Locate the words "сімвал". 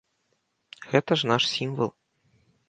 1.53-1.93